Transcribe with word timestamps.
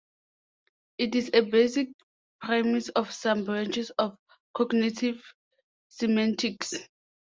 It 0.97 1.13
is 1.13 1.29
a 1.31 1.41
basic 1.41 1.89
premise 2.41 2.89
of 2.89 3.13
some 3.13 3.43
branches 3.45 3.91
of 3.99 4.17
cognitive 4.55 5.21
semantics. 5.89 6.73